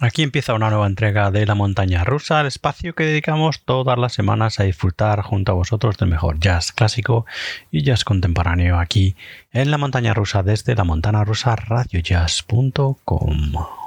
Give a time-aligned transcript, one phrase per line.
[0.00, 4.12] Aquí empieza una nueva entrega de La Montaña Rusa, el espacio que dedicamos todas las
[4.12, 7.26] semanas a disfrutar junto a vosotros del mejor jazz clásico
[7.70, 9.14] y jazz contemporáneo aquí
[9.52, 13.83] en La Montaña Rusa desde la montana rusa radiojazz.com.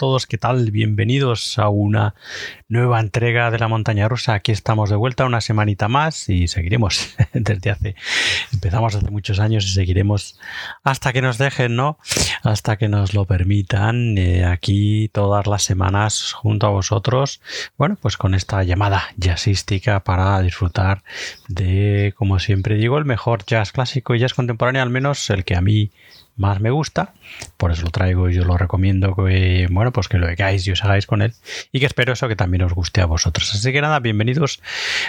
[0.00, 0.70] todos, ¿qué tal?
[0.70, 2.14] Bienvenidos a una
[2.70, 4.32] nueva entrega de la montaña rusa.
[4.32, 7.94] Aquí estamos de vuelta una semanita más y seguiremos desde hace,
[8.50, 10.40] empezamos hace muchos años y seguiremos
[10.84, 11.98] hasta que nos dejen, ¿no?
[12.42, 14.16] Hasta que nos lo permitan.
[14.16, 17.42] Eh, aquí todas las semanas junto a vosotros,
[17.76, 21.02] bueno, pues con esta llamada jazzística para disfrutar
[21.48, 25.56] de, como siempre digo, el mejor jazz clásico y jazz contemporáneo, al menos el que
[25.56, 25.90] a mí
[26.40, 27.12] más me gusta.
[27.56, 30.72] Por eso lo traigo y yo lo recomiendo que, bueno, pues que lo hagáis y
[30.72, 31.34] os hagáis con él.
[31.70, 33.54] Y que espero eso que también os guste a vosotros.
[33.54, 34.60] Así que nada, bienvenidos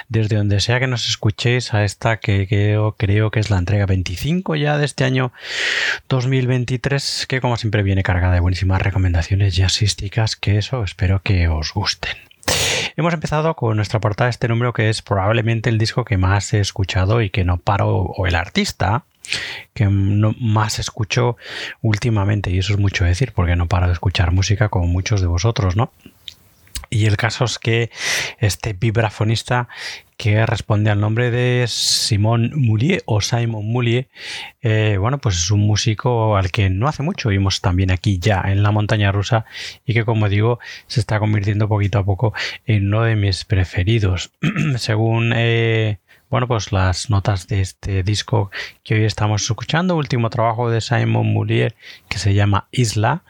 [0.10, 3.86] desde donde sea que nos escuchéis a esta que creo, creo que es la entrega
[3.86, 5.32] 25 ya de este año
[6.10, 11.74] 2023, que como siempre viene cargada de buenísimas recomendaciones jazzísticas que eso espero que os
[11.74, 12.18] gusten.
[12.98, 16.60] Hemos empezado con nuestra portada este número que es probablemente el disco que más he
[16.60, 19.06] escuchado y que no paro, o el artista
[19.74, 21.38] que más escucho
[21.82, 25.28] últimamente y eso es mucho decir porque no paro de escuchar música como muchos de
[25.28, 25.92] vosotros, ¿no?
[26.94, 27.90] Y el caso es que
[28.40, 29.70] este vibrafonista
[30.18, 34.10] que responde al nombre de Simon Moulier o Simon Moulier,
[34.62, 38.44] eh, bueno, pues es un músico al que no hace mucho vimos también aquí ya
[38.46, 39.46] en la montaña rusa
[39.86, 42.34] y que como digo se está convirtiendo poquito a poco
[42.66, 44.32] en uno de mis preferidos.
[44.76, 46.00] Según eh,
[46.32, 48.52] bueno, pues las notas de este disco
[48.86, 51.76] que hoy estamos escuchando, último trabajo de Simon Moulier
[52.08, 53.24] que se llama Isla.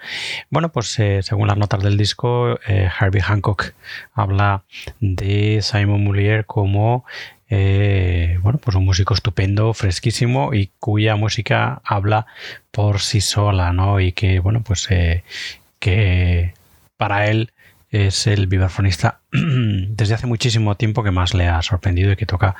[0.52, 3.74] Bueno, pues eh, según las notas del disco, eh, Harvey Hancock
[4.14, 4.66] habla
[5.00, 7.04] de Simon Moulier como
[7.50, 12.28] eh, bueno, pues un músico estupendo, fresquísimo y cuya música habla
[12.70, 14.00] por sí sola, ¿no?
[14.00, 14.88] Y que, bueno, pues
[15.80, 16.54] que
[16.98, 17.52] para él
[17.92, 22.56] es el vibrafonista desde hace muchísimo tiempo que más le ha sorprendido y que toca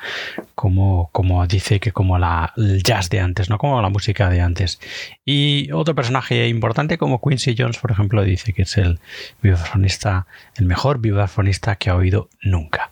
[0.54, 4.42] como, como dice que como la, el jazz de antes, no como la música de
[4.42, 4.78] antes.
[5.24, 9.00] Y otro personaje importante como Quincy Jones, por ejemplo, dice que es el
[9.42, 10.26] vibrafonista,
[10.56, 12.90] el mejor vibrafonista que ha oído nunca.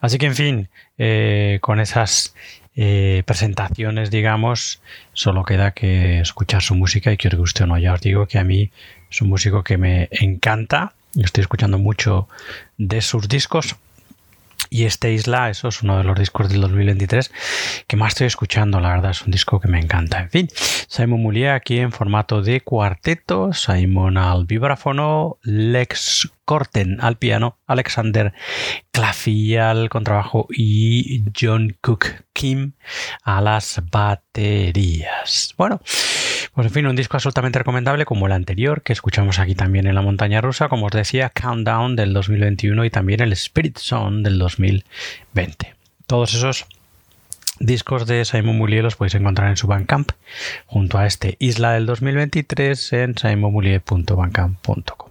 [0.00, 2.34] Así que en fin, eh, con esas
[2.76, 4.80] eh, presentaciones, digamos,
[5.12, 7.76] solo queda que escuchar su música y que os guste o no.
[7.78, 8.70] Ya os digo que a mí
[9.10, 12.28] es un músico que me encanta Estoy escuchando mucho
[12.78, 13.76] de sus discos.
[14.72, 17.32] Y este Isla, eso es uno de los discos del 2023
[17.88, 20.20] que más estoy escuchando, la verdad, es un disco que me encanta.
[20.20, 27.16] En fin, Simon Mulier aquí en formato de cuarteto, Simon al vibráfono, Lex Corten al
[27.16, 28.32] piano, Alexander
[28.90, 32.72] Claffey al contrabajo y John Cook Kim
[33.22, 35.54] a las baterías.
[35.56, 35.80] Bueno,
[36.52, 39.94] pues en fin, un disco absolutamente recomendable como el anterior que escuchamos aquí también en
[39.94, 44.40] la montaña rusa, como os decía, Countdown del 2021 y también el Spirit Zone del
[44.40, 45.76] 2020.
[46.08, 46.66] Todos esos
[47.60, 50.10] discos de Simon Moulier los podéis encontrar en su Bandcamp
[50.66, 55.10] junto a este Isla del 2023 en simonmoulier.bandcamp.com.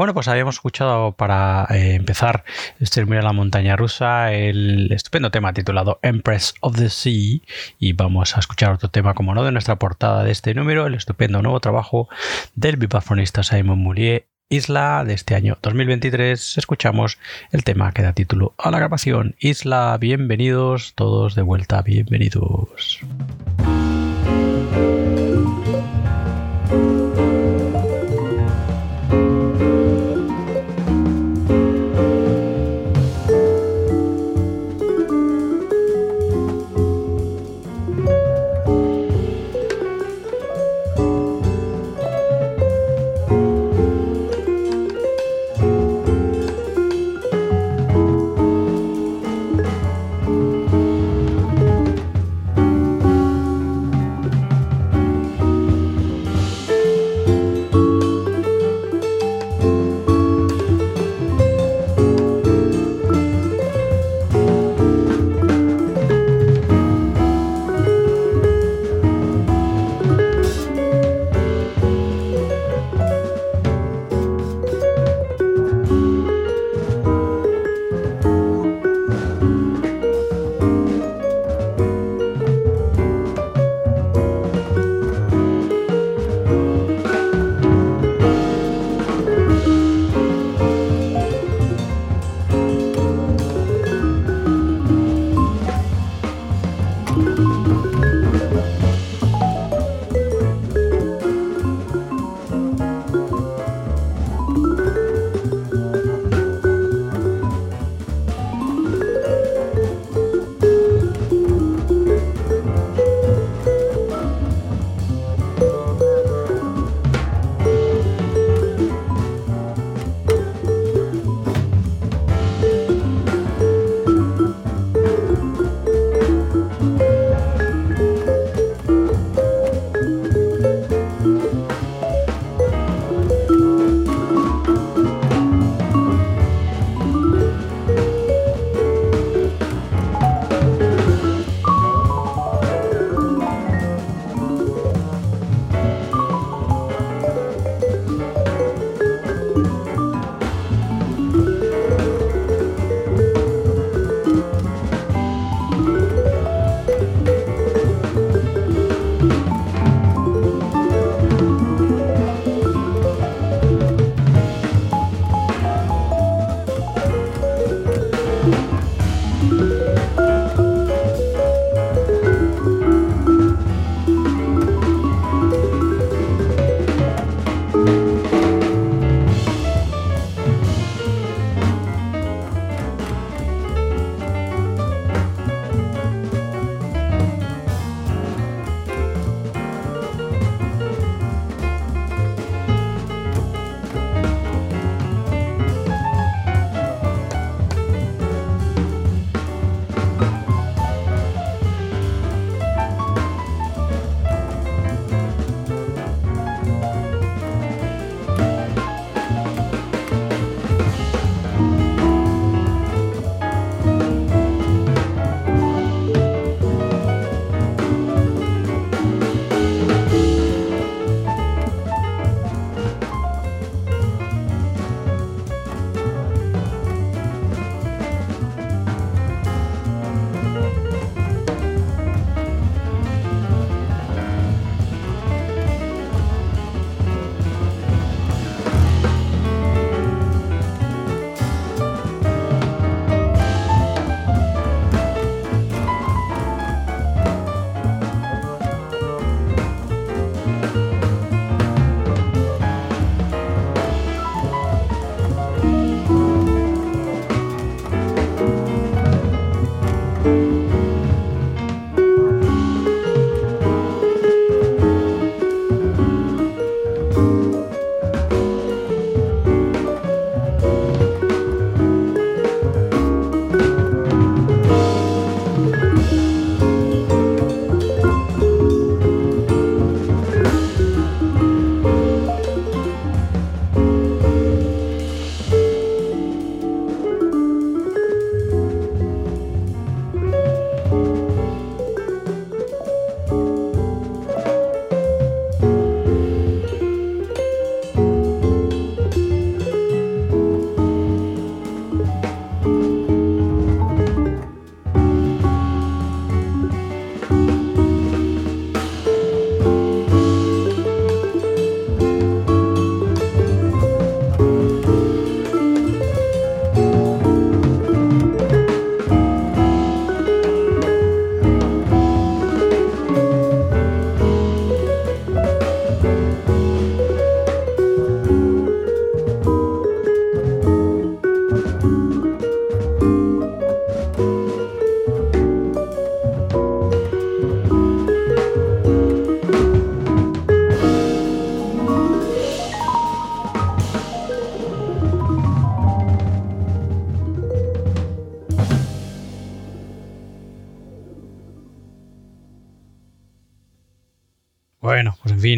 [0.00, 2.42] Bueno, pues habíamos escuchado para eh, empezar
[2.78, 7.40] este Mira la montaña rusa el estupendo tema titulado Empress of the Sea
[7.78, 10.94] y vamos a escuchar otro tema como no de nuestra portada de este número, el
[10.94, 12.08] estupendo nuevo trabajo
[12.54, 17.18] del vibrafonista Simon Moulier Isla de este año 2023 escuchamos
[17.52, 23.00] el tema que da título a la grabación Isla, bienvenidos todos de vuelta, bienvenidos.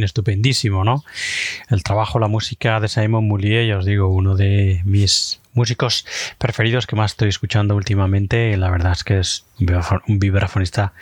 [0.05, 1.05] Estupendísimo, ¿no?
[1.69, 6.07] El trabajo, la música de Simon Moulier, ya os digo, uno de mis músicos
[6.39, 8.57] preferidos que más estoy escuchando últimamente.
[8.57, 9.45] La verdad es que es
[10.09, 10.93] un vibrafonista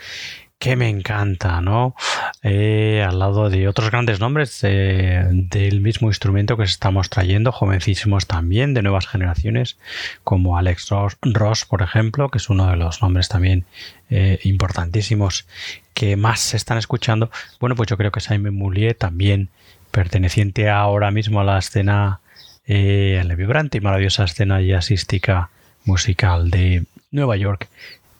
[0.61, 1.95] que me encanta, ¿no?
[2.43, 8.75] Eh, al lado de otros grandes nombres del mismo instrumento que estamos trayendo, jovencísimos también,
[8.75, 9.79] de nuevas generaciones,
[10.23, 10.89] como Alex
[11.23, 13.65] Ross, por ejemplo, que es uno de los nombres también
[14.11, 15.47] eh, importantísimos
[15.93, 17.31] que más se están escuchando.
[17.59, 19.49] Bueno, pues yo creo que Simon Moulier también
[19.91, 22.21] perteneciente ahora mismo a la escena,
[22.65, 25.49] eh, a la vibrante y maravillosa escena jazzística
[25.85, 27.67] musical de Nueva York,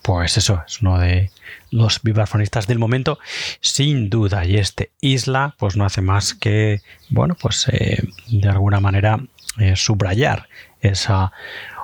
[0.02, 1.30] pues eso, es uno de
[1.70, 3.18] los vibrafonistas del momento,
[3.60, 4.44] sin duda.
[4.44, 9.20] Y este Isla, pues no hace más que, bueno, pues eh, de alguna manera
[9.58, 10.48] eh, subrayar
[10.80, 11.32] esa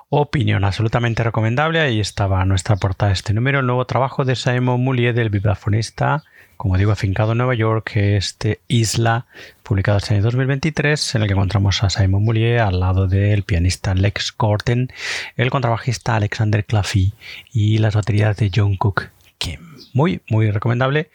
[0.09, 1.81] opinión absolutamente recomendable.
[1.81, 6.25] Ahí estaba nuestra portada este número, el nuevo trabajo de Simon Moulier, del vibrafonista
[6.59, 9.27] como digo, afincado en Nueva York, este Isla,
[9.63, 13.95] publicado este año 2023, en el que encontramos a Simon Moulier al lado del pianista
[13.95, 14.91] Lex Gordon,
[15.37, 17.13] el contrabajista Alexander Claffey
[17.53, 19.61] y las baterías de John Cook Kim.
[19.95, 21.11] Muy, muy recomendable.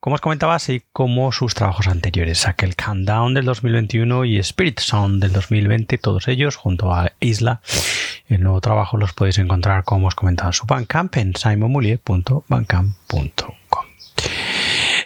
[0.00, 5.22] Como os comentaba, así como sus trabajos anteriores, aquel Countdown del 2021 y Spirit Sound
[5.22, 7.60] del 2020, todos ellos junto a Isla.
[8.32, 11.34] El nuevo trabajo los podéis encontrar, como os comentaba, en su Bandcamp en.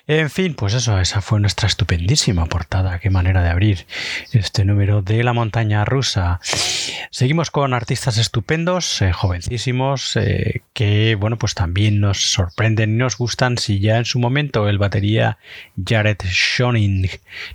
[0.08, 3.00] En fin, pues eso, esa fue nuestra estupendísima portada.
[3.00, 3.86] Qué manera de abrir
[4.30, 6.38] este número de la montaña rusa.
[7.10, 13.18] Seguimos con artistas estupendos, eh, jovencísimos, eh, que bueno, pues también nos sorprenden y nos
[13.18, 13.58] gustan.
[13.58, 15.38] Si ya en su momento el batería
[15.84, 17.10] Jared Schoening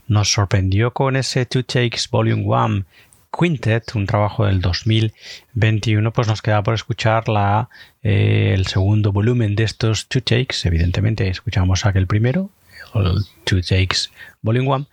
[0.10, 2.86] nos sorprendió con ese Two Takes Volume 1
[3.32, 7.70] Quintet, un trabajo del 2021, pues nos queda por escuchar la,
[8.04, 10.68] eh, el segundo volumen de estos Two Takes.
[10.68, 12.50] Evidentemente, escuchamos aquel primero,
[12.94, 14.10] el Two Takes
[14.42, 14.88] Volume 1,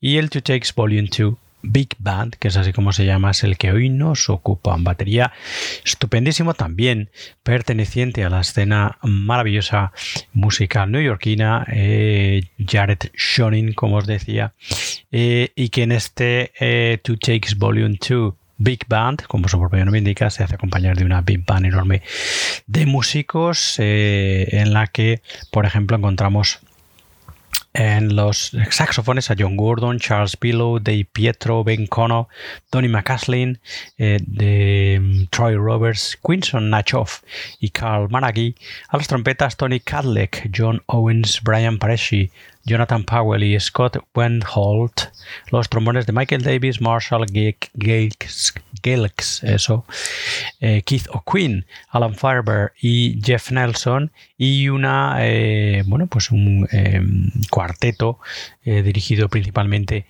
[0.00, 3.44] y el Two Takes Volume 2 Big Band, que es así como se llama, es
[3.44, 4.74] el que hoy nos ocupa.
[4.74, 5.32] En batería
[5.84, 7.10] estupendísimo también,
[7.42, 9.92] perteneciente a la escena maravillosa
[10.32, 14.54] musical neoyorquina, eh, Jared Shonin, como os decía,
[15.10, 19.84] eh, y que en este eh, Two Takes Volume 2 Big Band, como su propio
[19.84, 22.02] nombre indica, se hace acompañar de una Big Band enorme
[22.66, 26.58] de músicos en la que, por ejemplo, encontramos
[27.74, 32.28] en los saxofones a John Gordon, Charles Pillow, Dave Pietro, Ben Cono,
[32.70, 33.60] Donny McCaslin,
[33.98, 37.22] eh, de mm, Troy Roberts, Quinson Nachoff
[37.60, 38.54] y Carl Maraghi.
[38.88, 42.30] A las trompetas Tony Cadleck, John Owens, Brian Paresci,
[42.68, 45.10] Jonathan Powell y Scott Wendholt,
[45.50, 47.24] los trombones de Michael Davis, Marshall
[48.82, 49.86] Gilks, eso,
[50.60, 57.30] eh, Keith O'Quinn, Alan Farber y Jeff Nelson, y una, eh, bueno, pues un em,
[57.50, 58.18] cuarteto
[58.64, 60.04] eh, dirigido principalmente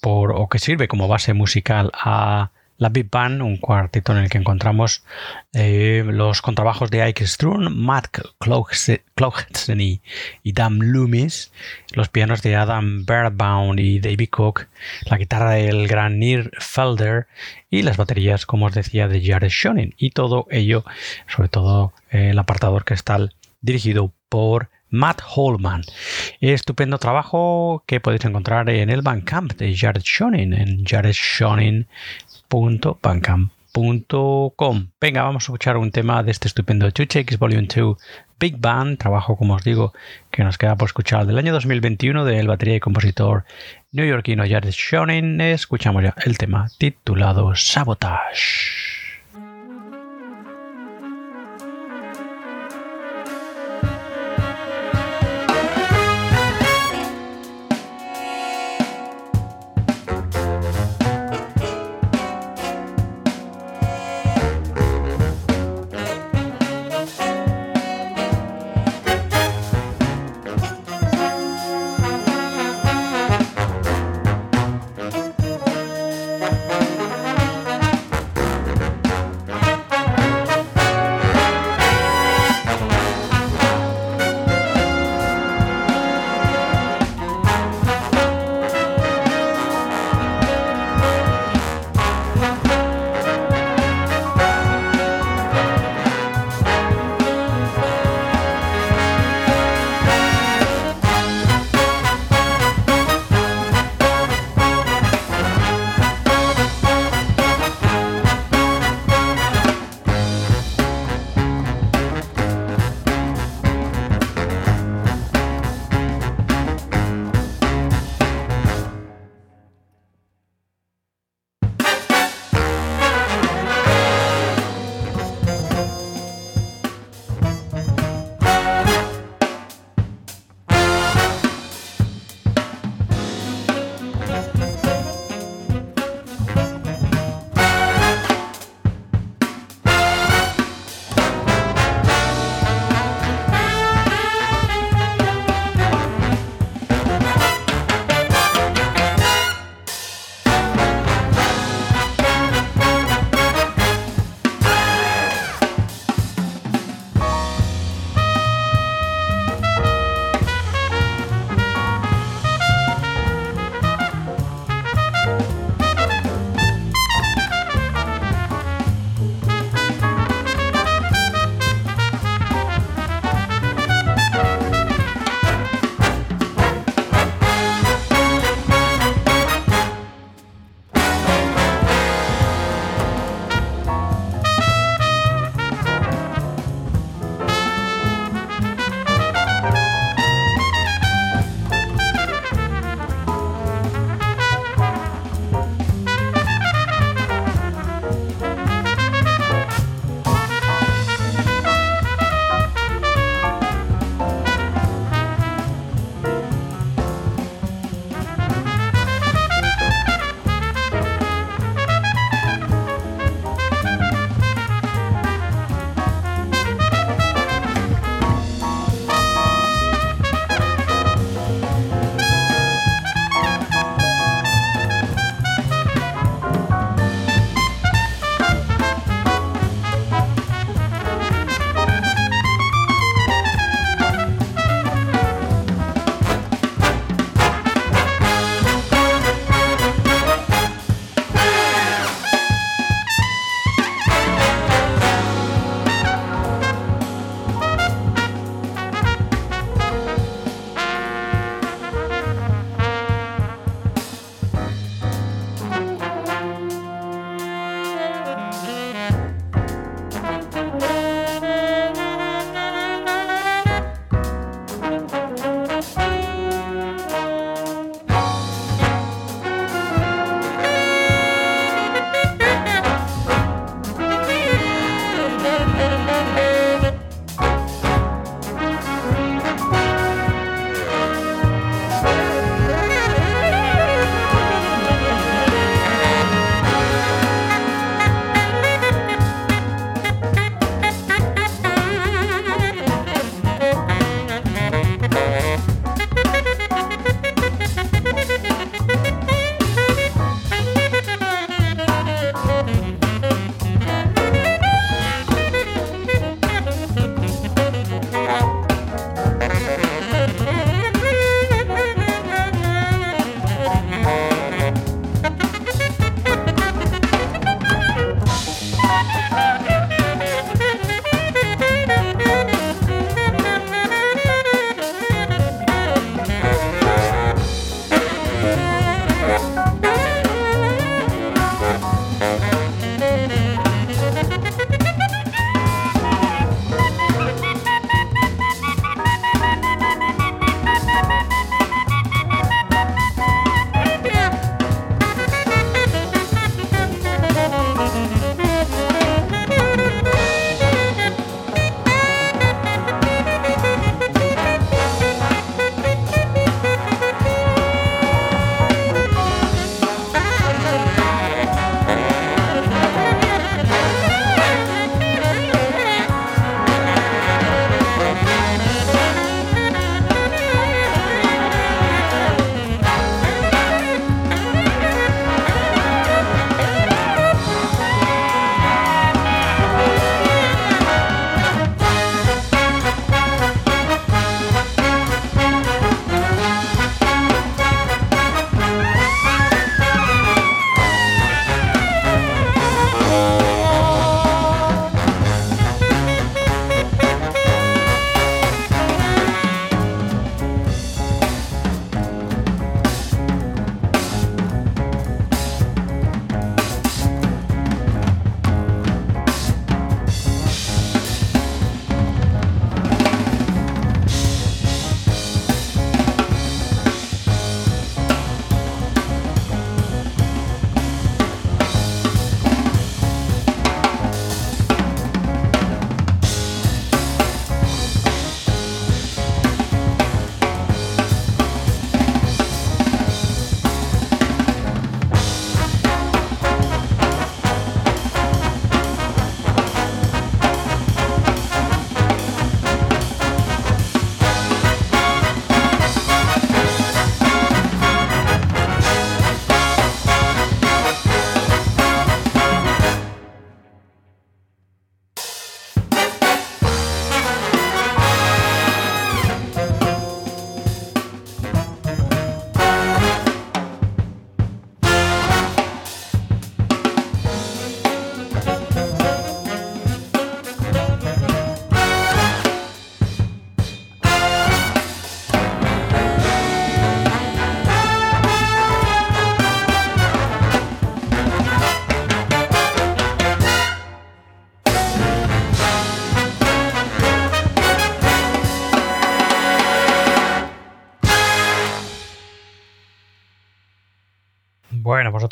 [0.00, 4.28] por, o que sirve como base musical a la Big Band, un cuarteto en el
[4.28, 5.04] que encontramos
[5.52, 8.08] eh, los contrabajos de Ike Strun, Matt
[8.38, 10.00] Cloughtson y,
[10.44, 11.52] Dan Loomis,
[11.92, 14.68] los pianos de Adam Bairbaum y David Cook,
[15.06, 17.26] la guitarra del gran Nir Felder
[17.70, 19.94] y las baterías, como os decía, de Jared Schoening.
[19.96, 20.84] Y todo ello,
[21.28, 23.18] sobre todo eh, el apartador está
[23.60, 25.82] dirigido por Matt Holman.
[26.40, 31.88] Estupendo trabajo que podéis encontrar en el Bandcamp de Jared Schoening, en Jared Schoening
[35.00, 37.96] Venga, vamos a escuchar un tema de este estupendo Two Shakes Volume 2
[38.38, 39.92] Big Band, trabajo, como os digo,
[40.30, 43.44] que nos queda por escuchar del año 2021 del batería y compositor
[43.90, 45.40] neoyorquino Jared Shonin.
[45.40, 48.93] Escuchamos ya el tema titulado Sabotage.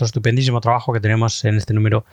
[0.03, 2.05] Otro estupendísimo trabajo que tenemos en este número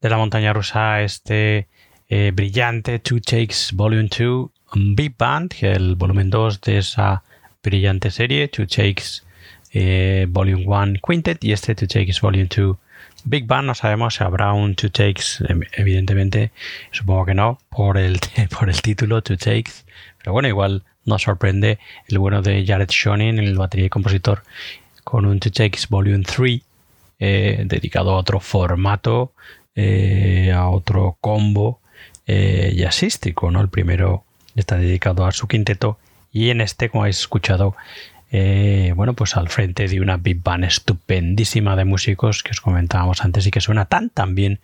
[0.00, 1.68] de la montaña rusa, este
[2.08, 4.50] eh, brillante Two Takes Volume 2
[4.96, 7.22] Big Band, el volumen 2 de esa
[7.62, 9.22] brillante serie, Two Takes
[9.72, 12.76] eh, Volume 1 Quintet y este Two Takes Volume 2
[13.24, 13.68] Big Band.
[13.68, 16.50] No sabemos si habrá un Two Takes, em, evidentemente,
[16.90, 18.18] supongo que no, por el,
[18.58, 19.84] por el título Two Takes,
[20.18, 24.42] pero bueno, igual nos sorprende el bueno de Jared Shonin, el batería y compositor,
[25.04, 26.67] con un Two Takes Volume 3
[27.18, 29.32] eh, dedicado a otro formato,
[29.74, 31.80] eh, a otro combo
[32.26, 33.60] eh, jazzístico, ¿no?
[33.60, 35.98] El primero está dedicado a su quinteto
[36.32, 37.74] y en este, como habéis escuchado,
[38.30, 43.24] eh, bueno, pues al frente de una big band estupendísima de músicos que os comentábamos
[43.24, 44.60] antes y que suena tan tan bien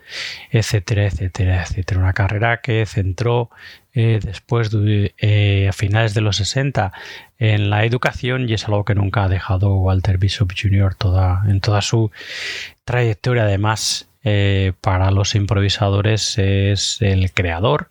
[0.53, 2.01] etcétera, etcétera, etcétera.
[2.01, 3.51] Una carrera que centró
[3.95, 6.93] eh, después de, eh, a finales de los 60
[7.39, 10.95] en la educación y es algo que nunca ha dejado Walter Bishop Jr.
[10.95, 12.11] Toda, en toda su
[12.85, 13.45] trayectoria.
[13.45, 17.89] Además, eh, para los improvisadores es el creador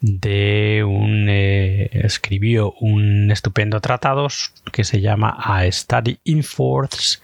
[0.00, 4.28] de un escribió un estupendo tratado
[4.72, 7.22] que se llama A Study in Fourths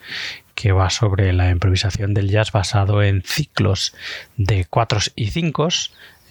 [0.55, 3.95] que va sobre la improvisación del jazz basado en ciclos
[4.37, 5.69] de cuatros y cinco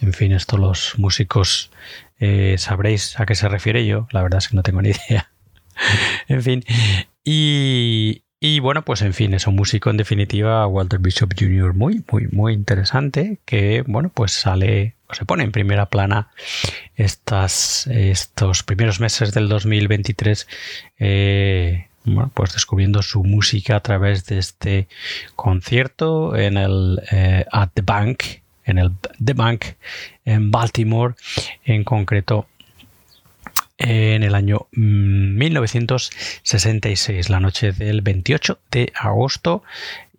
[0.01, 1.71] en fin, esto los músicos
[2.19, 4.07] eh, sabréis a qué se refiere yo.
[4.11, 5.31] La verdad es que no tengo ni idea.
[6.27, 6.63] en fin.
[7.23, 8.23] Y,
[8.61, 11.75] bueno, pues en fin, es un músico en definitiva, Walter Bishop Jr.
[11.75, 16.31] muy, muy, muy interesante, que bueno, pues sale o se pone en primera plana
[16.95, 20.47] estas, estos primeros meses del 2023.
[20.97, 24.87] Eh, bueno, pues descubriendo su música a través de este
[25.35, 28.23] concierto en el eh, At the Bank
[28.65, 28.91] en el
[29.23, 29.65] The Bank
[30.25, 31.15] en Baltimore,
[31.65, 32.47] en concreto
[33.77, 39.63] en el año 1966, mm, la noche del 28 de agosto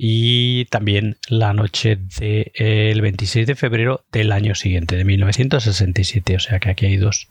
[0.04, 6.34] y también la noche del 26 de febrero del año siguiente, de 1967.
[6.34, 7.28] O sea que aquí hay dos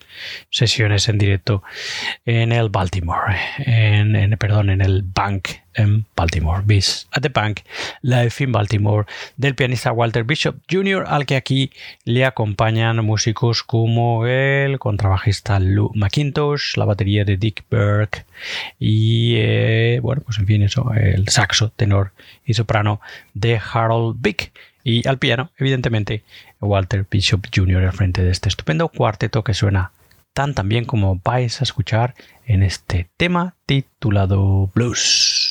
[0.52, 1.64] sesiones en directo
[2.26, 7.62] en el Baltimore, en, perdón, en el Bank en Baltimore, Bis at the Bank,
[8.02, 9.06] Live in Baltimore,
[9.38, 11.72] del pianista Walter Bishop Jr., al que aquí
[12.04, 18.26] le acompañan músicos como el contrabajista Lou McIntosh, la batería de Dick Burke
[18.80, 22.12] y, eh, bueno, pues en fin, eso, el saxo, tenor
[22.46, 23.02] y soprano
[23.34, 24.52] de Harold Vick.
[24.84, 26.24] Y al piano, evidentemente,
[26.60, 27.84] Walter Bishop Jr.
[27.84, 29.92] al frente de este estupendo cuarteto que suena
[30.34, 35.51] tan tan bien como vais a escuchar en este tema titulado Blues.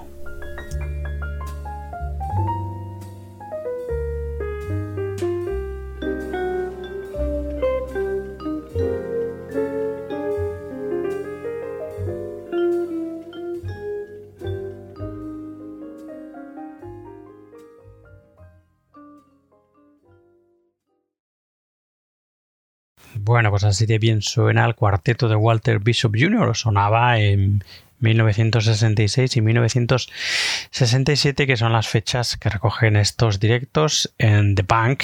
[23.31, 26.53] Bueno, pues así de bien suena el cuarteto de Walter Bishop Jr.
[26.53, 27.63] Sonaba en
[28.01, 35.03] 1966 y 1967, que son las fechas que recogen estos directos en The Bank,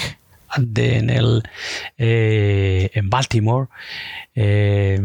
[0.56, 1.42] en, el,
[1.96, 3.68] eh, en Baltimore
[4.34, 5.00] eh,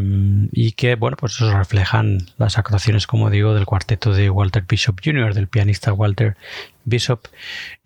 [0.52, 5.00] y que bueno pues eso reflejan las actuaciones como digo del cuarteto de Walter Bishop
[5.04, 5.34] Jr.
[5.34, 6.36] del pianista Walter
[6.84, 7.26] Bishop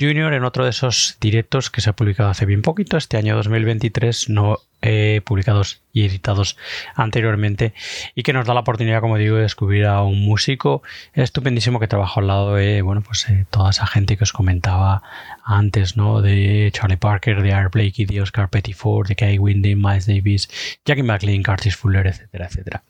[0.00, 0.32] Jr.
[0.34, 4.28] en otro de esos directos que se ha publicado hace bien poquito este año 2023
[4.28, 6.56] no eh, publicados y editados
[6.94, 7.74] anteriormente
[8.14, 10.84] y que nos da la oportunidad, como digo, de descubrir a un músico
[11.14, 15.02] estupendísimo que trabajó al lado de, bueno, pues eh, toda esa gente que os comentaba
[15.44, 16.22] antes, ¿no?
[16.22, 20.48] De Charlie Parker, de Art Blakey, de Oscar Pettiford, de Kay Winding, Miles Davis,
[20.84, 22.84] Jackie McLean, Curtis Fuller, etcétera, etcétera.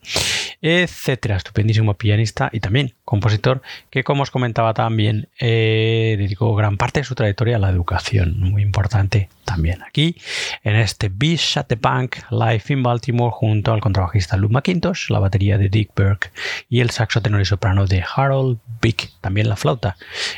[0.61, 6.99] Etcétera, estupendísimo pianista y también compositor que, como os comentaba también, eh, dedicó gran parte
[6.99, 10.15] de su trayectoria a la educación, muy importante también aquí,
[10.63, 15.19] en este Beach at the Bank Live in Baltimore, junto al contrabajista Lou McIntosh, la
[15.19, 16.31] batería de Dick Burke
[16.69, 19.97] y el saxo tenor y soprano de Harold Bick, también la flauta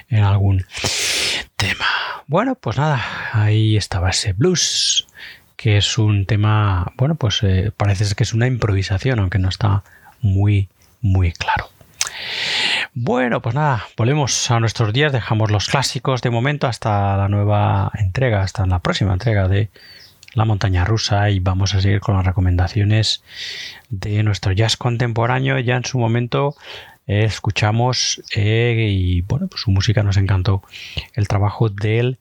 [0.09, 0.65] en algún
[1.55, 1.85] tema.
[2.27, 3.03] Bueno, pues nada,
[3.33, 5.07] ahí estaba ese blues,
[5.57, 9.83] que es un tema, bueno, pues eh, parece que es una improvisación, aunque no está
[10.21, 10.69] muy,
[11.01, 11.69] muy claro.
[12.93, 17.91] Bueno, pues nada, volvemos a nuestros días, dejamos los clásicos de momento hasta la nueva
[17.97, 19.69] entrega, hasta la próxima entrega de
[20.33, 23.23] La montaña rusa y vamos a seguir con las recomendaciones
[23.89, 25.59] de nuestro jazz contemporáneo.
[25.59, 26.55] Ya en su momento
[27.07, 30.63] eh, escuchamos eh, y bueno, pues su música nos encantó
[31.13, 32.17] el trabajo del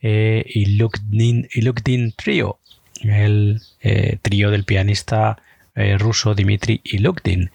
[0.00, 2.58] eh, Ilukdin Trio,
[3.02, 5.38] el eh, trío del pianista
[5.74, 7.50] eh, ruso Dmitry Ilukdin,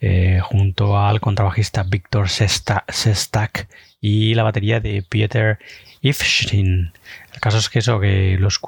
[0.00, 3.68] eh, junto al contrabajista Víctor Sestak
[4.00, 5.58] y la batería de Peter
[6.00, 6.92] Ifshin.
[7.36, 8.58] El caso es que eso, que los,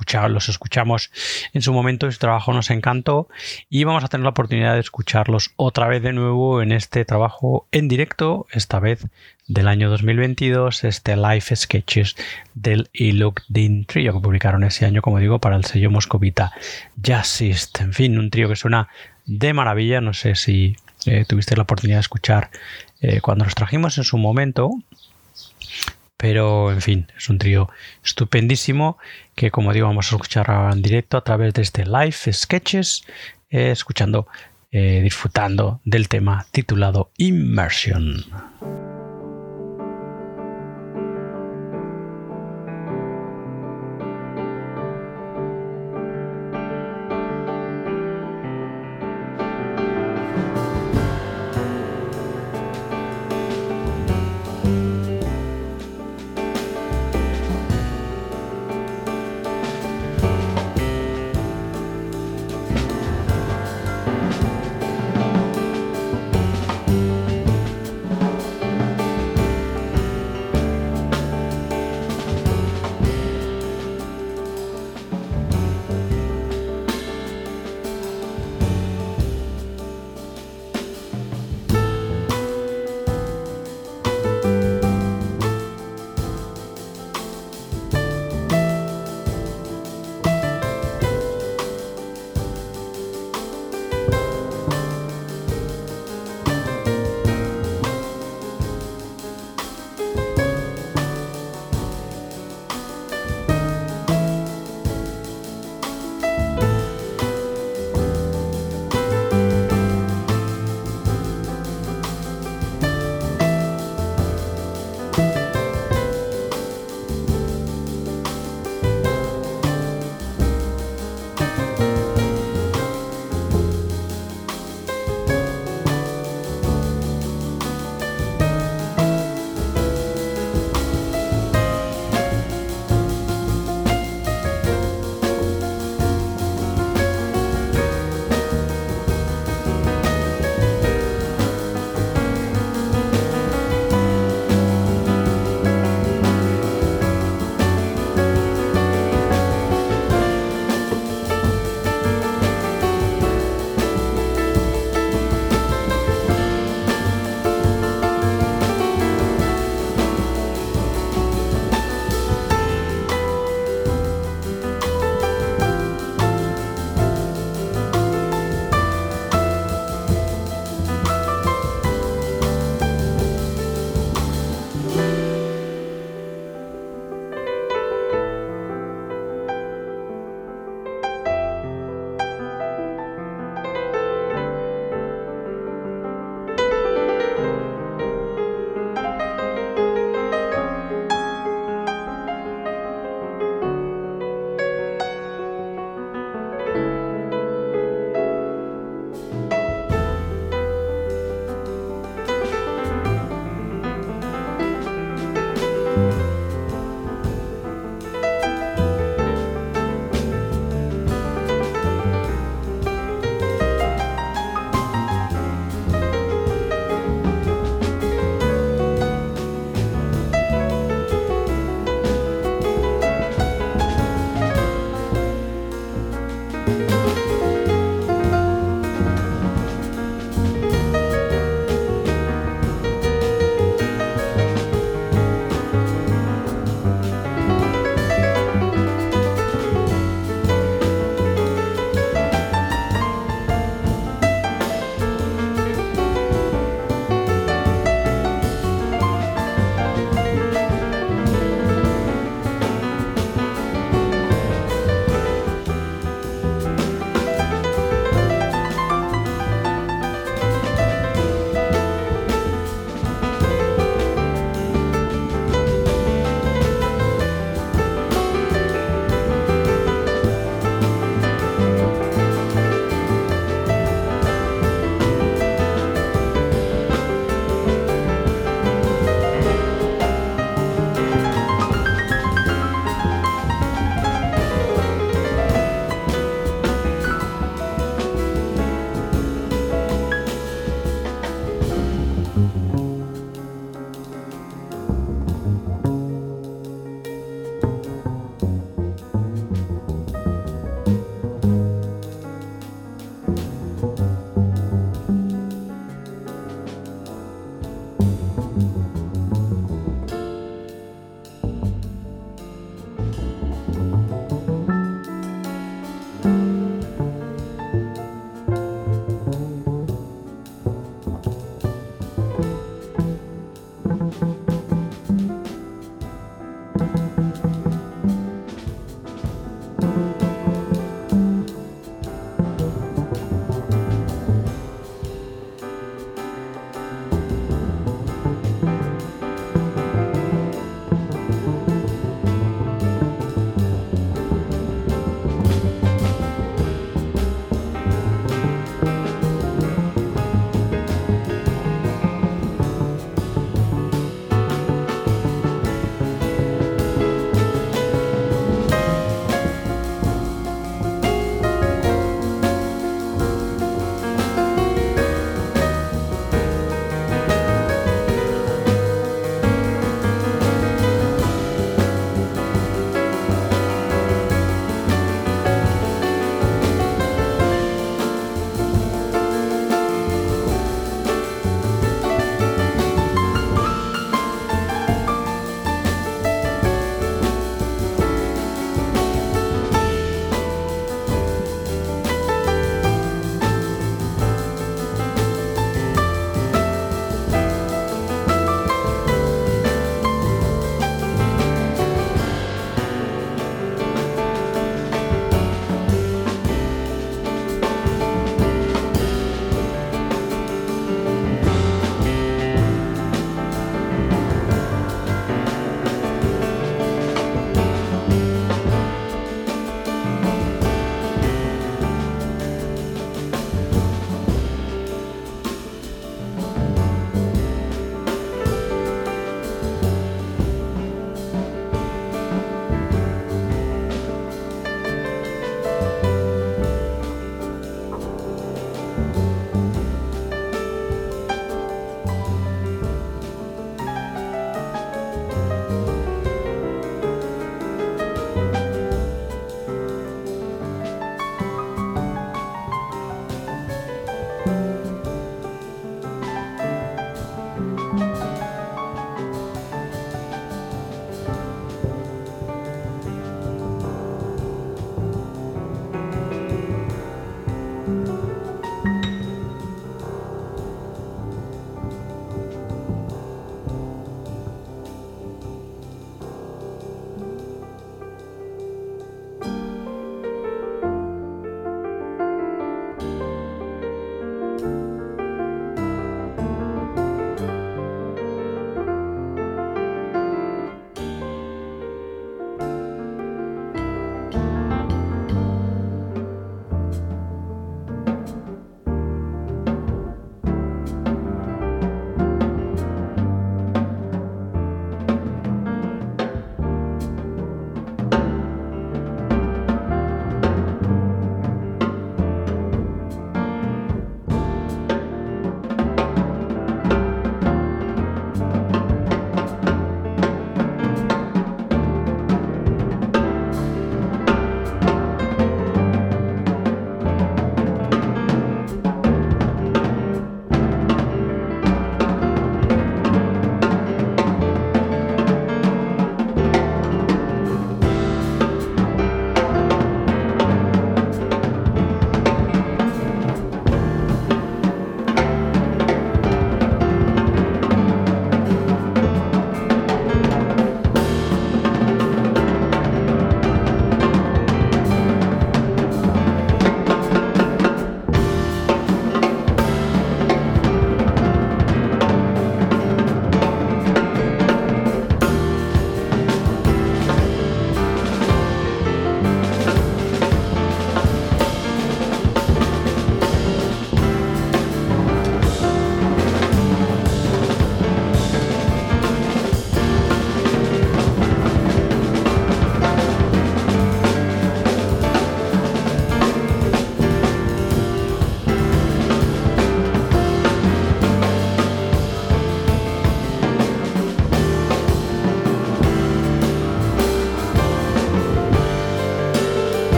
[0.49, 1.11] escuchamos
[1.55, 3.29] en su momento y su trabajo nos encantó
[3.71, 7.67] y vamos a tener la oportunidad de escucharlos otra vez de nuevo en este trabajo
[7.73, 9.07] en directo, esta vez
[9.47, 12.15] del año 2022, este Live Sketches
[12.53, 16.53] del Ilukdin Trio que publicaron ese año, como digo, para el sello moscovita
[16.97, 17.81] Jazzist.
[17.81, 18.89] En fin, un trío que suena
[19.25, 20.03] de maravilla.
[20.03, 22.51] No sé si eh, tuviste la oportunidad de escuchar
[23.01, 24.71] eh, cuando los trajimos en su momento.
[26.19, 27.71] Pero, en fin, es un trío
[28.05, 28.99] estupendísimo
[29.35, 33.05] que, como digo, vamos a escuchar en directo a través de este Live Sketches,
[33.49, 34.27] eh, escuchando,
[34.71, 38.27] disfrutando del tema titulado Immersion.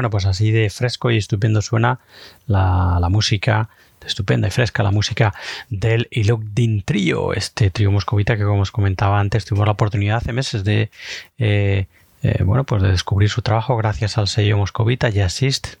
[0.00, 2.00] Bueno, pues así de fresco y estupendo suena
[2.46, 3.68] la, la música
[4.02, 5.34] estupenda y fresca la música
[5.68, 10.32] del Ilugdin Trio, este trío moscovita que como os comentaba antes tuvimos la oportunidad hace
[10.32, 10.90] meses de
[11.36, 11.84] eh,
[12.22, 15.74] eh, bueno pues de descubrir su trabajo gracias al sello moscovita Jazzist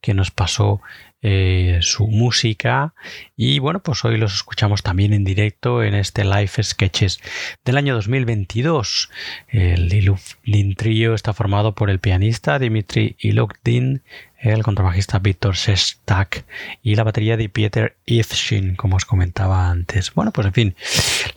[0.00, 0.80] que nos pasó
[1.26, 2.92] eh, su música
[3.34, 7.18] y bueno pues hoy los escuchamos también en directo en este live sketches
[7.64, 9.08] del año 2022
[9.48, 14.02] el Trio está formado por el pianista Dimitri Ilugdin
[14.44, 16.44] el contrabajista Víctor Sestak
[16.82, 20.12] y la batería de Peter Ivshin, como os comentaba antes.
[20.12, 20.76] Bueno, pues en fin,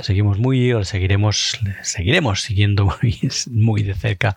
[0.02, 2.94] seguimos muy, seguiremos, seguiremos siguiendo
[3.50, 4.36] muy, de cerca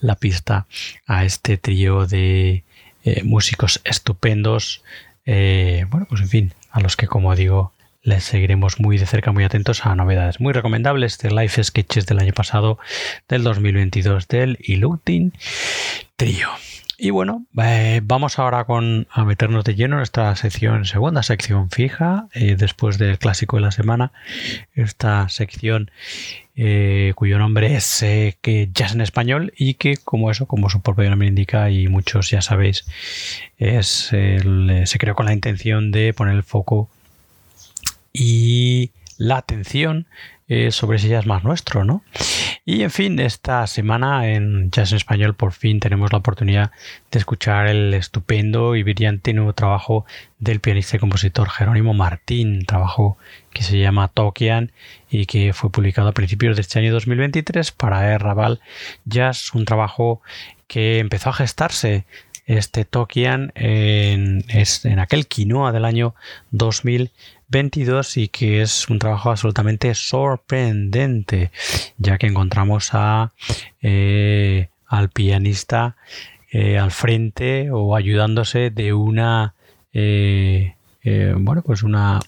[0.00, 0.66] la pista
[1.06, 2.64] a este trío de
[3.04, 4.82] eh, músicos estupendos.
[5.24, 7.72] Eh, bueno, pues en fin, a los que como digo
[8.02, 10.40] les seguiremos muy de cerca, muy atentos a novedades.
[10.40, 12.78] Muy recomendables de Life Sketches del año pasado,
[13.28, 15.32] del 2022, del Ilutin
[16.16, 16.48] Trio.
[17.04, 21.68] Y bueno, eh, vamos ahora con, a meternos de lleno en esta sección, segunda sección
[21.68, 24.12] fija, eh, después del clásico de la semana.
[24.76, 25.90] Esta sección
[26.54, 28.04] eh, cuyo nombre es
[28.40, 32.30] que Jazz en Español y que, como eso, como su propio nombre indica y muchos
[32.30, 32.84] ya sabéis,
[33.58, 36.88] es se creó con la intención de poner el foco
[38.12, 40.06] y la atención
[40.70, 42.04] sobre ese jazz más nuestro, ¿no?
[42.64, 46.70] Y en fin, esta semana en Jazz en Español por fin tenemos la oportunidad
[47.10, 50.06] de escuchar el estupendo y brillante nuevo trabajo
[50.38, 53.18] del pianista y compositor Jerónimo Martín, trabajo
[53.52, 54.70] que se llama Tokian
[55.10, 58.60] y que fue publicado a principios de este año 2023 para Raval
[59.06, 60.22] Jazz, un trabajo
[60.68, 62.04] que empezó a gestarse
[62.46, 66.14] este Tokian en, en aquel quinoa del año
[66.52, 67.10] 2000
[67.52, 71.52] 22 y que es un trabajo absolutamente sorprendente,
[71.98, 72.90] ya que encontramos
[73.82, 75.96] eh, al pianista
[76.50, 79.54] eh, al frente o ayudándose de una,
[79.92, 80.74] eh,
[81.36, 82.20] bueno, pues una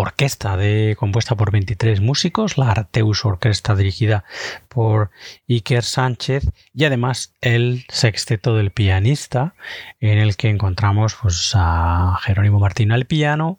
[0.00, 4.24] orquesta de, compuesta por 23 músicos, la Arteus Orquesta dirigida
[4.68, 5.10] por
[5.48, 6.44] Iker Sánchez
[6.74, 9.54] y además el sexteto del pianista
[10.00, 13.58] en el que encontramos pues, a Jerónimo Martín al piano,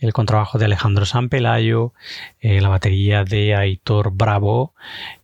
[0.00, 1.92] el contrabajo de Alejandro San Pelayo,
[2.40, 4.74] eh, la batería de Aitor Bravo,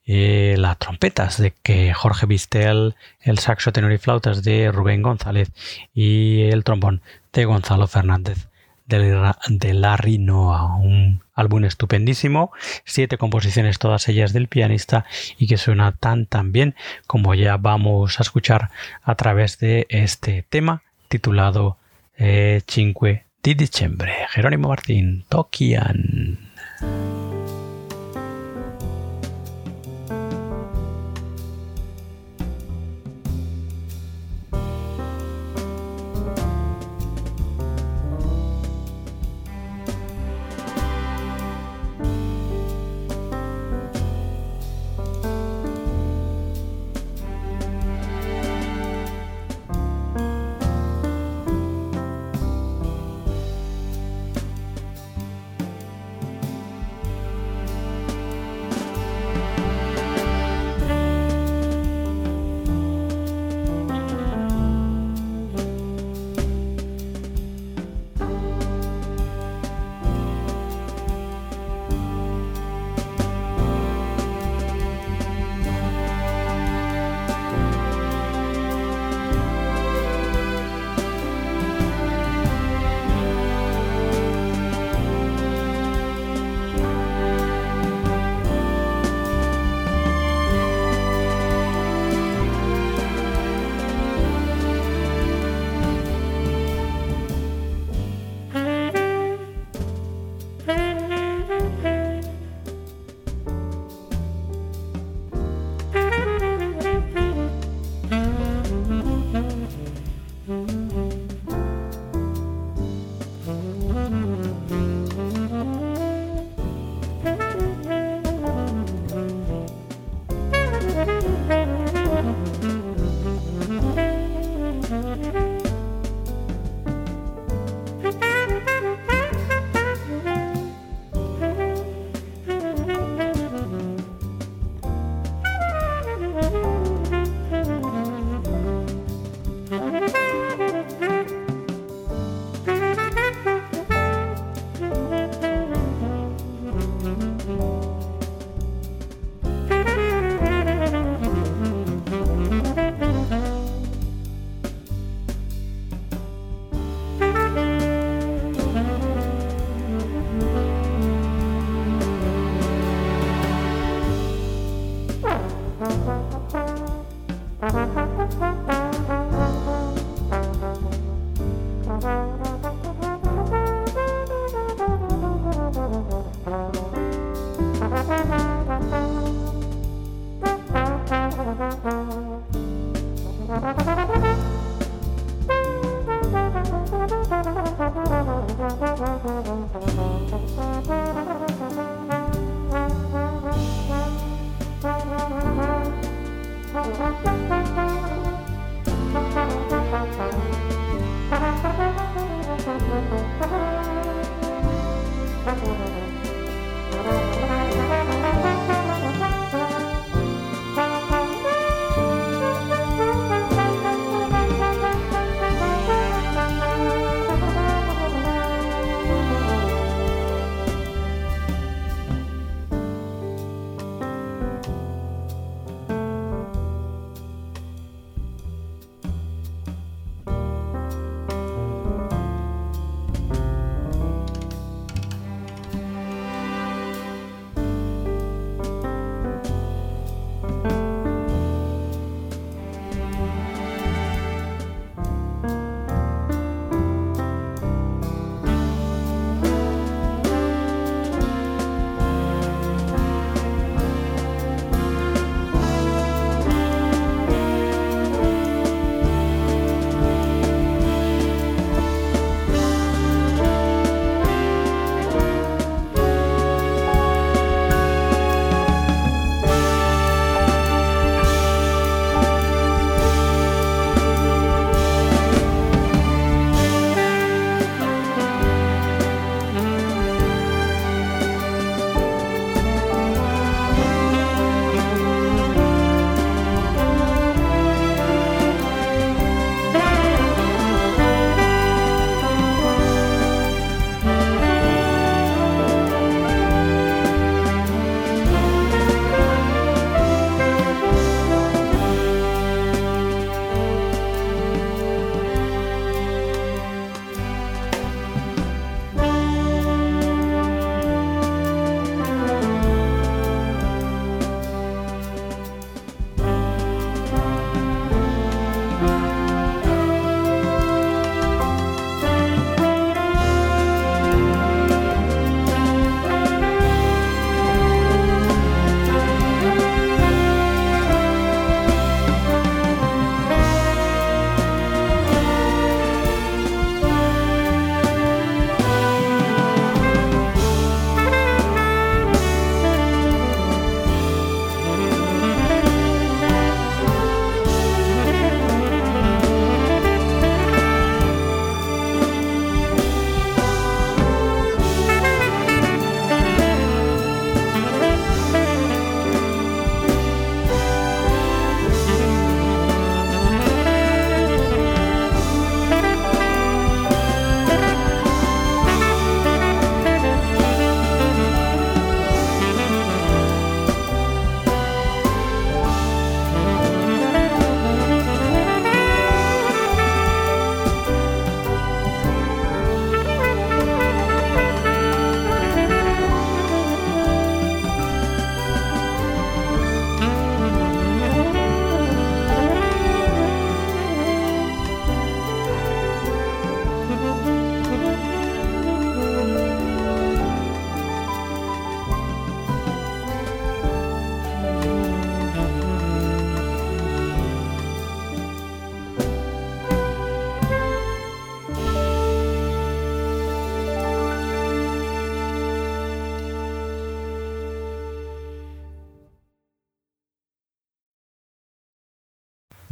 [0.05, 5.51] eh, las trompetas de que Jorge Vistel, el saxo tenor y flautas de Rubén González
[5.95, 7.01] y el trombón
[7.33, 8.50] de Gonzalo Fernández
[8.99, 12.53] de Larry Noah, un álbum estupendísimo,
[12.85, 15.07] siete composiciones todas ellas del pianista
[15.39, 16.75] y que suena tan tan bien
[17.07, 18.71] como ya vamos a escuchar
[19.03, 21.79] a través de este tema titulado
[22.19, 24.13] eh, Cinque di Dicembre.
[24.31, 26.39] Jerónimo Martín, Tokian.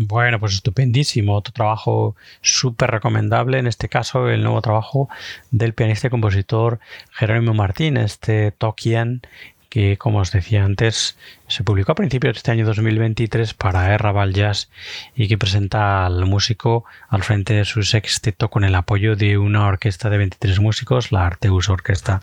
[0.09, 1.37] Bueno, pues estupendísimo.
[1.37, 3.59] Otro trabajo súper recomendable.
[3.59, 5.11] En este caso, el nuevo trabajo
[5.51, 6.81] del pianista y compositor
[7.13, 9.21] Jerónimo Martín, este Tokien,
[9.69, 14.33] que como os decía antes, se publicó a principios de este año 2023 para Erraval
[14.33, 14.71] Jazz
[15.15, 19.67] y que presenta al músico al frente de su sexteto con el apoyo de una
[19.67, 22.23] orquesta de 23 músicos, la Arteus Orquesta,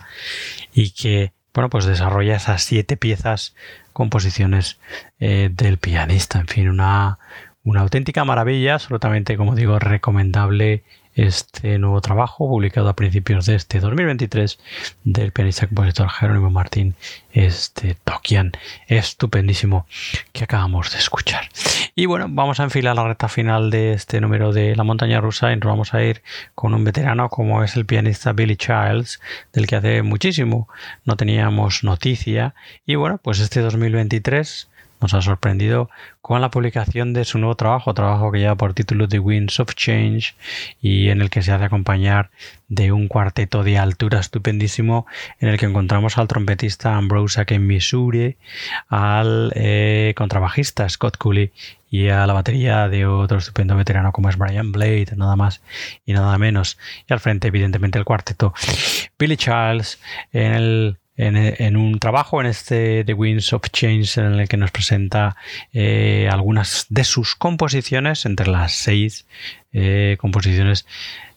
[0.74, 3.54] y que bueno, pues desarrolla esas siete piezas,
[3.94, 4.78] composiciones
[5.20, 6.38] eh, del pianista.
[6.38, 7.18] En fin, una,
[7.66, 10.84] una auténtica maravilla, absolutamente, como digo, recomendable
[11.16, 14.60] este nuevo trabajo publicado a principios de este 2023
[15.02, 16.94] del pianista compositor Jerónimo Martín,
[17.32, 18.52] este Tokian,
[18.86, 19.86] estupendísimo
[20.32, 21.48] que acabamos de escuchar.
[21.96, 25.52] Y bueno, vamos a enfilar la recta final de este número de La montaña rusa
[25.52, 26.22] y nos vamos a ir
[26.54, 29.20] con un veterano como es el pianista Billy Childs,
[29.52, 30.68] del que hace muchísimo
[31.04, 32.54] no teníamos noticia.
[32.86, 34.68] Y bueno, pues este 2023
[35.00, 35.90] nos ha sorprendido
[36.20, 39.74] con la publicación de su nuevo trabajo, trabajo que lleva por título The Winds of
[39.74, 40.34] Change
[40.80, 42.30] y en el que se hace acompañar
[42.68, 45.06] de un cuarteto de altura estupendísimo
[45.38, 48.36] en el que encontramos al trompetista Ambrose Missouri,
[48.88, 51.52] al eh, contrabajista Scott Cooley
[51.90, 55.62] y a la batería de otro estupendo veterano como es Brian Blade, nada más
[56.04, 56.78] y nada menos.
[57.08, 58.52] Y al frente, evidentemente, el cuarteto
[59.18, 60.00] Billy Charles
[60.32, 64.70] en el en, un trabajo en este The Winds of Change en el que nos
[64.70, 65.36] presenta
[65.72, 69.26] eh, algunas de sus composiciones, entre las seis
[69.72, 70.86] eh, composiciones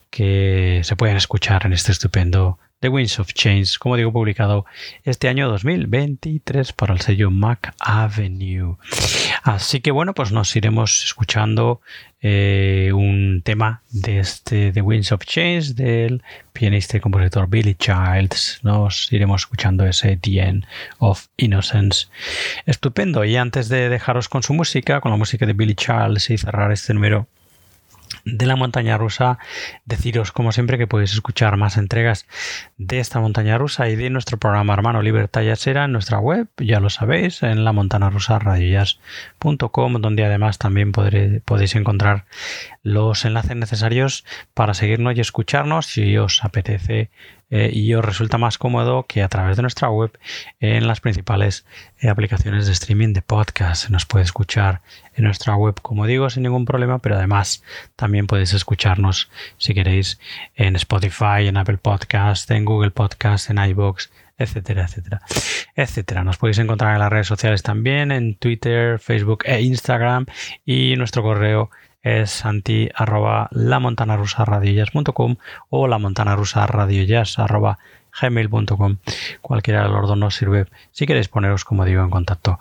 [0.09, 4.65] que se pueden escuchar en este estupendo The Winds of Change, como digo, publicado
[5.03, 8.77] este año 2023 por el sello Mac Avenue.
[9.43, 11.81] Así que bueno, pues nos iremos escuchando
[12.21, 16.23] eh, un tema de este The Winds of Change del
[16.53, 18.59] pianista y compositor Billy Childs.
[18.63, 20.65] Nos iremos escuchando ese The End
[20.99, 22.07] of Innocence.
[22.65, 23.25] Estupendo.
[23.25, 26.71] Y antes de dejaros con su música, con la música de Billy Childs y cerrar
[26.71, 27.27] este número
[28.37, 29.39] de la montaña rusa.
[29.85, 32.25] Deciros, como siempre, que podéis escuchar más entregas
[32.77, 36.79] de esta montaña rusa y de nuestro programa hermano Libertad Yasera en nuestra web, ya
[36.79, 38.39] lo sabéis, en la montana rusa
[40.01, 42.25] donde además también podéis encontrar
[42.83, 47.09] los enlaces necesarios para seguirnos y escucharnos si os apetece
[47.51, 50.11] eh, y os resulta más cómodo que a través de nuestra web
[50.59, 51.65] en las principales
[51.99, 53.85] eh, aplicaciones de streaming de podcast.
[53.85, 54.81] Se nos puede escuchar
[55.15, 57.63] en nuestra web, como digo, sin ningún problema, pero además
[57.95, 60.19] también podéis escucharnos si queréis
[60.55, 65.21] en Spotify, en Apple Podcast, en Google Podcast, en iBox, etcétera, etcétera,
[65.75, 66.23] etcétera.
[66.23, 70.25] Nos podéis encontrar en las redes sociales también, en Twitter, Facebook e Instagram
[70.65, 71.69] y nuestro correo
[72.01, 73.79] es santi arroba la
[74.15, 74.45] rusa
[75.69, 77.77] o la montana rusa arroba
[78.21, 78.97] gmail.com.
[79.41, 82.59] Cualquiera de los dos nos sirve si queréis poneros, como digo, en contacto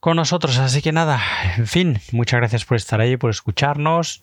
[0.00, 0.58] con nosotros.
[0.58, 1.20] Así que nada,
[1.56, 4.22] en fin, muchas gracias por estar ahí, por escucharnos.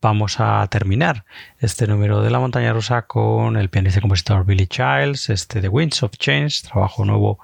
[0.00, 1.24] Vamos a terminar
[1.58, 5.68] este número de la montaña rusa con el pianista y compositor Billy Childs, este The
[5.68, 7.40] Winds of Change, trabajo nuevo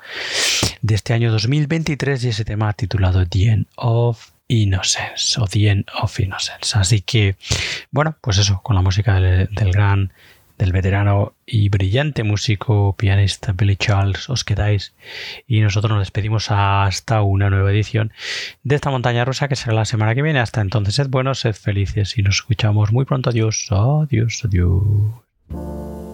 [0.81, 5.87] de este año 2023 y ese tema titulado The End of Innocence o The End
[6.01, 6.79] of Innocence.
[6.79, 7.37] Así que,
[7.91, 10.13] bueno, pues eso, con la música del, gran,
[10.59, 14.95] del veterano y brillante músico pianista Billy Charles, os quedáis
[15.47, 18.13] y nosotros nos despedimos hasta una nueva edición
[18.63, 20.41] de esta montaña rusa que será la semana que viene.
[20.41, 23.31] Hasta entonces, sed buenos, sed felices y nos escuchamos muy pronto.
[23.31, 26.14] Adiós, adiós, adiós.